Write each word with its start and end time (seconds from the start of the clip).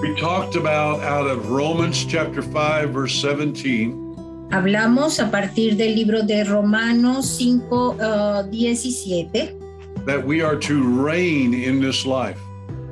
We 0.00 0.14
talked 0.14 0.54
about 0.54 1.00
out 1.00 1.26
of 1.26 1.50
Romans 1.50 2.04
chapter 2.04 2.40
5, 2.40 2.90
verse 2.90 3.20
17, 3.20 4.06
Hablamos 4.50 5.18
a 5.18 5.30
partir 5.30 5.76
del 5.76 5.94
libro 5.94 6.22
de 6.22 6.44
Romanos 6.44 7.36
5, 7.36 8.00
uh, 8.00 8.42
17, 8.50 9.58
that 10.06 10.24
we 10.24 10.40
are 10.40 10.56
to 10.56 10.82
reign 11.02 11.52
in 11.52 11.80
this 11.80 12.06
life. 12.06 12.38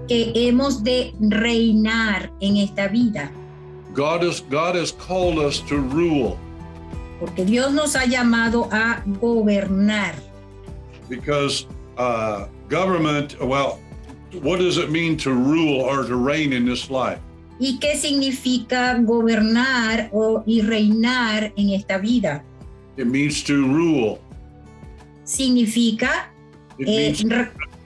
que 0.09 0.33
hemos 0.35 0.83
de 0.83 1.15
reinar 1.21 2.31
en 2.41 2.57
esta 2.59 2.89
vida, 2.89 3.31
God, 3.95 4.25
is, 4.25 4.41
God 4.41 4.75
has 4.75 4.93
called 4.93 5.39
us 5.39 5.61
to 5.69 5.79
rule 5.79 6.39
porque 7.19 7.45
Dios 7.47 7.73
nos 7.73 7.95
ha 7.95 8.05
llamado 8.05 8.69
a 8.73 9.03
gobernar. 9.21 10.15
because 11.09 11.67
uh, 11.99 12.47
government, 12.69 13.41
well, 13.41 13.79
what 14.43 14.59
does 14.59 14.79
it 14.79 14.91
mean 14.91 15.17
to 15.19 15.33
rule 15.33 15.81
or 15.81 16.05
to 16.05 16.17
reign 16.17 16.53
in 16.53 16.65
this 16.65 16.91
life? 16.91 17.19
¿Y 17.59 17.79
qué 17.81 17.97
significa 17.97 18.99
gobernar 18.99 20.11
o, 20.13 20.43
y 20.47 20.61
reinar 20.61 21.53
en 21.57 21.71
esta 21.71 21.99
vida? 21.99 22.45
It 22.97 23.07
means 23.07 23.43
to 23.45 23.55
rule. 23.67 24.19
Significa 25.25 26.31
It 26.79 26.89
eh, 26.89 26.97
means 26.97 27.25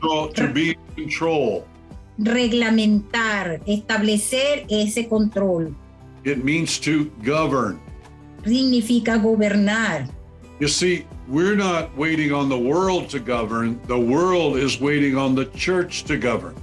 to, 0.00 0.28
to 0.34 0.52
be 0.52 0.70
in 0.70 1.04
control. 1.04 1.64
reglamentar, 2.18 3.60
establecer 3.66 4.66
ese 4.68 5.08
control. 5.08 5.72
It 6.24 6.44
means 6.44 6.78
to 6.80 7.10
govern. 7.24 7.80
Significa 8.44 9.16
gobernar. 9.18 10.08
You 10.60 10.68
see, 10.68 11.06
we're 11.26 11.56
not 11.56 11.88
waiting 11.96 12.32
on 12.32 12.48
the 12.50 12.58
world 12.58 13.08
to 13.10 13.18
govern. 13.18 13.80
The 13.86 13.98
world 13.98 14.58
is 14.58 14.78
waiting 14.80 15.16
on 15.16 15.34
the 15.34 15.46
church 15.56 16.04
to 16.04 16.16
govern. 16.18 16.54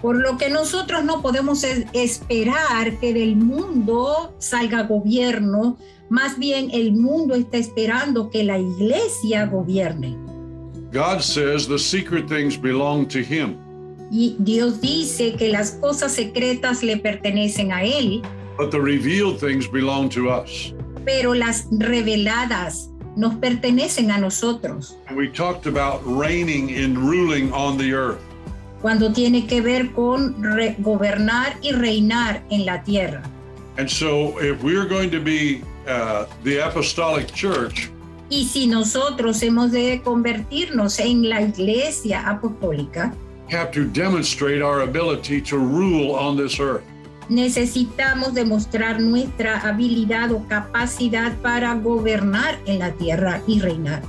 Por 0.00 0.16
lo 0.16 0.36
que 0.38 0.48
nosotros 0.48 1.04
no 1.04 1.20
podemos 1.22 1.62
es- 1.62 1.84
esperar 1.92 2.98
que 2.98 3.12
del 3.12 3.36
mundo 3.36 4.34
salga 4.38 4.82
gobierno, 4.84 5.76
más 6.08 6.38
bien 6.38 6.70
el 6.72 6.92
mundo 6.92 7.34
está 7.34 7.58
esperando 7.58 8.30
que 8.30 8.42
la 8.42 8.58
iglesia 8.58 9.46
gobierne. 9.46 10.16
God 10.90 11.20
says 11.22 11.68
the 11.68 11.78
secret 11.78 12.26
things 12.28 12.56
belong 12.56 13.06
to 13.08 13.18
Him, 13.20 13.56
Y 14.10 14.36
Dios 14.40 14.80
dice 14.80 15.34
que 15.36 15.48
las 15.50 15.72
cosas 15.80 16.12
secretas 16.12 16.82
le 16.82 16.96
pertenecen 16.98 17.72
a 17.72 17.82
Él, 17.84 18.22
but 18.58 18.70
the 18.70 18.80
revealed 18.80 19.38
things 19.38 19.66
belong 19.70 20.08
to 20.10 20.28
us. 20.30 20.72
pero 21.04 21.32
las 21.34 21.66
reveladas 21.70 22.88
nos 23.16 23.34
pertenecen 23.34 24.10
a 24.10 24.18
nosotros. 24.18 24.96
We 25.14 25.28
talked 25.28 25.66
about 25.66 26.00
reigning 26.04 26.70
and 26.74 26.96
ruling 26.96 27.52
on 27.52 27.78
the 27.78 27.92
earth. 27.92 28.20
Cuando 28.80 29.12
tiene 29.12 29.46
que 29.46 29.60
ver 29.62 29.92
con 29.92 30.34
gobernar 30.78 31.56
y 31.62 31.72
reinar 31.72 32.42
en 32.50 32.66
la 32.66 32.82
tierra. 32.82 33.22
And 33.78 33.88
so, 33.88 34.38
if 34.38 34.62
we're 34.62 34.86
going 34.86 35.10
to 35.10 35.20
be 35.20 35.62
uh, 35.86 36.26
the 36.42 36.58
apostolic 36.58 37.32
church, 37.32 37.90
Y 38.28 38.44
si 38.44 38.66
nosotros 38.66 39.42
hemos 39.42 39.72
de 39.72 40.00
convertirnos 40.02 40.98
en 41.00 41.28
la 41.28 41.42
iglesia 41.42 42.26
apostólica, 42.26 43.14
we 43.46 43.54
have 43.54 43.70
to 43.70 43.84
demonstrate 43.84 44.62
our 44.62 44.80
ability 44.80 45.38
to 45.42 45.58
rule 45.58 46.14
on 46.14 46.34
this 46.34 46.58
earth. 46.58 46.82
Necesitamos 47.28 48.34
demostrar 48.34 49.00
nuestra 49.00 49.60
habilidad 49.60 50.32
o 50.32 50.46
capacidad 50.48 51.32
para 51.38 51.74
gobernar 51.74 52.58
en 52.66 52.78
la 52.78 52.92
tierra 52.92 53.40
y 53.46 53.60
reinar. 53.60 54.02